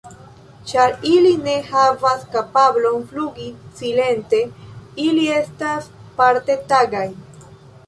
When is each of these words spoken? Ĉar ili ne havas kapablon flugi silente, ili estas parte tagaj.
Ĉar 0.69 0.93
ili 1.09 1.33
ne 1.47 1.53
havas 1.67 2.23
kapablon 2.37 3.05
flugi 3.13 3.51
silente, 3.81 4.41
ili 5.07 5.29
estas 5.37 5.93
parte 6.19 6.59
tagaj. 6.75 7.07